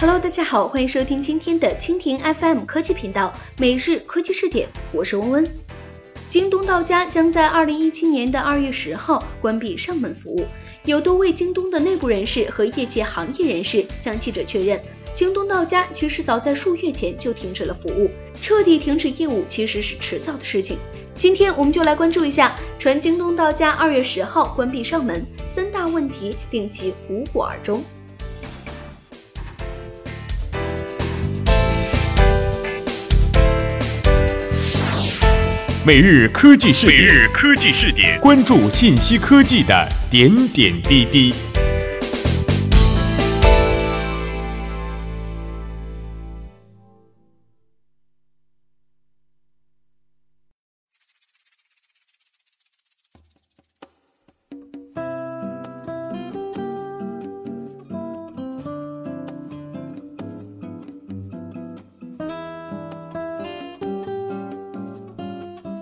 [0.00, 5.50] Hello，大家好，欢迎收听今天的蜻蜓 FM 科技频道每日科技视点，我是温温。
[6.28, 10.46] 京东到家将在二零一七年的二月十号关闭上门服务，
[10.84, 14.80] 有多位京东的内部人士和业界行业人士向记者确认，
[15.14, 18.08] 京东到家其实早在数月前就停止了服务，
[18.40, 20.78] 彻底停止业务其实是迟早的事情。
[21.16, 27.82] 今天我们就来关注一下，传京东到家二月十号关闭上门，三大问题令其无果而终。
[35.88, 41.32] 每日科技视点，每日科技视点，关注信息科技的点点滴滴。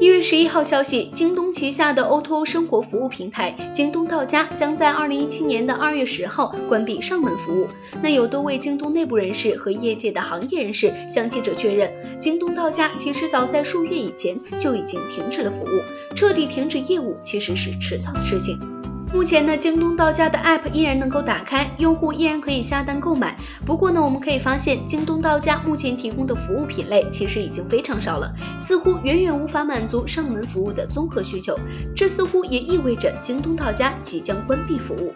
[0.00, 7.66] 一月十一号消息，京东旗下的 O2O 生活服务平台京东到家将在二零一七年的二月十号关闭上门服务。
[8.00, 18.77] 那有多位京东内部人士和业界的行业人士向记者确认，京东到家其实早在数月以前就已经停止了服务，彻底停止业务其实是迟早的事情。
[19.12, 23.36] 目前呢，京东到家的 App 依然能够打开，用户依然可以下单购买。
[23.64, 31.58] 不过呢，我们可以发现，京东到家目前提供的服务品类其实已经非常少了，似乎远远无法满足上门服务的综合需求。
[31.96, 35.14] 这似乎也意味着京东到家即将关闭服务。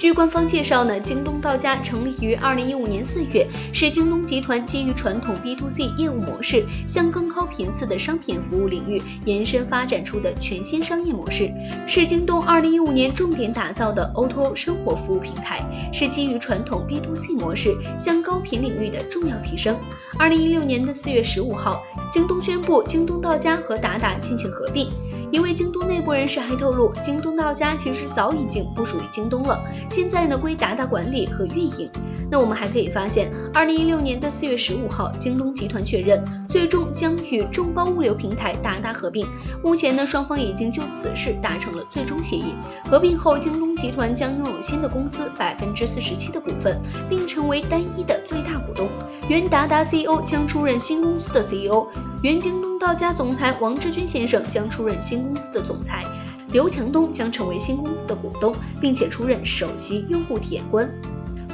[0.00, 11.50] 据官方介绍呢，京东到家成立于二零一五年四月，是京东集团基于传统 B to C 业务模式向更高频次的商品服务领域延伸发展出的全新商业模式，
[11.86, 15.62] 是京东二零一五年重点打造的 O2O 生活服务平台，
[15.92, 19.76] 是基于传统 B to C 模式向高频领域的重要提升。
[20.18, 24.88] 二零一六年的四月十五号，京东宣布京东到家和达达进行合并。
[25.32, 31.88] 一位京东内部人士还透露，京东到家其实早已经不属于京东了，现在呢归达达管理和运营。
[32.28, 39.24] 那我们还可以发现，二零一六年的四月十五号，京东集团确认最终将与众包物流平台达达合并。
[39.62, 42.54] 目前呢，双方已经就此事达成了最终协议。
[42.88, 48.88] 合并后，京东集团将拥有新的公司百分之四十七的股份，并成为单一的最大股东。
[49.28, 51.86] 原达达 CEO 将出任新公司的 CEO，
[52.22, 56.04] 原京东到家总裁王志军先生将出任新公司的总裁，
[56.52, 60.90] 刘强东将成为新公司的股东，并且出任首席用户体验官。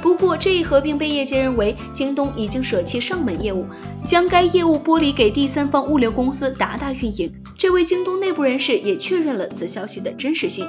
[0.01, 3.65] 不过，这一合并被业界认为，京东已经舍弃上门业务，
[4.05, 7.33] 将该业务剥离给第三方物流公司达达运营。
[7.57, 10.67] 这位京东内部人士也确认了此消息的真实性。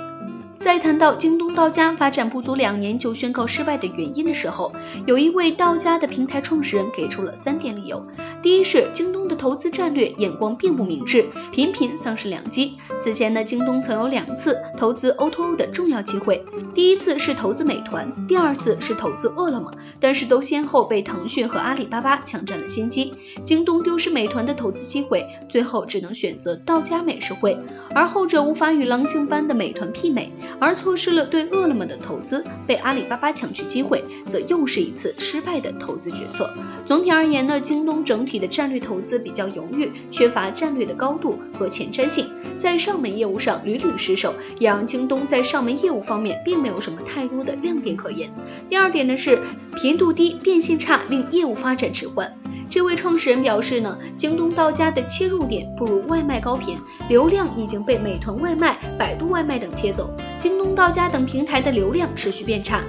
[0.58, 4.72] 在谈到京东到家发展不足两年就宣告失败的原因的时候，
[5.06, 8.02] 有一位到家的平台创始人给出了三点理由。
[8.42, 12.76] 第一是京东的投资战略眼光并不明智，频频丧失良机。
[12.98, 16.44] 此前呢，京东曾有两次投资 O2O 的重要机会，
[16.74, 19.70] 第一次是投资美团，第二次是投资饿了么，
[20.00, 23.14] 但是都先后被腾讯和阿里巴巴抢占了先机。
[23.44, 27.56] 京东丢失美团的投资机会，最后只能选择到家美食汇，
[27.94, 30.32] 而后者无法与狼性般的美团媲美。
[30.58, 36.52] 而错失了对饿了么的投资，被阿里巴巴抢去机会，则又是一次失败的投资决策。
[36.86, 42.26] 总体而言呢，京东整体的战略投资比较犹豫，缺乏战略的高度和前瞻性，
[42.56, 48.30] 在上门业务上屡屡失手，也让京东在上门业务方面并没有什么太多的亮点可言。
[48.68, 49.38] 第二点呢是
[49.76, 52.32] 频度低、变现差，令业务发展迟缓。
[52.70, 62.82] 这位创始人表示呢，京东到家的切入点不如外卖高频，流量已经被美团外卖、百度外卖等切走，京东到家等平台的流量持续变差。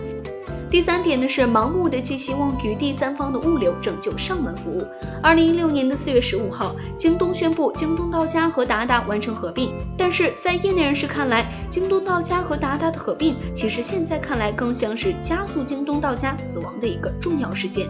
[0.69, 4.85] 第三点呢是盲目的寄希望于第三方的物流拯救上门服务。
[5.23, 17.89] 二零一六年的四月十五号，京东宣布京东到家和达达完成合并，但是在业内人士看来，京东到家和达达的合并，其实现在看来更像是加速京东到家死亡的一个重要事件。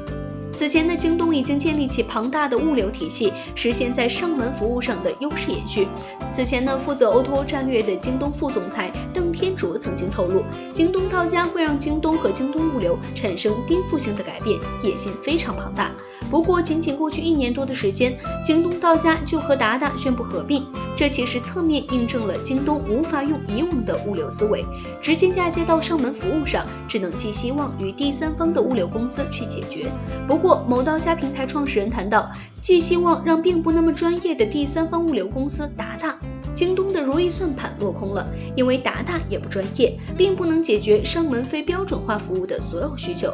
[0.59, 5.87] 此前呢，京东已经建立起庞大的物流体系，实现在上门服务上的优势延续。
[6.29, 15.91] 此前呢，负责 O2O 战略的京东副总裁邓天卓曾经透露，京东到家会让京东和京东物流产生颠覆性的改变，野心非常庞大。
[16.29, 20.67] 不过，仅仅过去一年多的时间，京东到家就和达达宣布合并，
[20.99, 24.65] 这其实侧面印证了京东无法用以往的物流思维
[25.01, 29.89] 直接嫁接到上门服务上，只能寄希望与第三方的物流公司去解决。
[30.27, 32.29] 不过，某到家平台创始人谈到，
[32.61, 36.19] 寄希望让并不那么专业的第三方物流公司达达。
[36.53, 43.33] 京东的如意算盘落空了，因为达达也不专业，并不能解决上门非标准化服务的所有需求。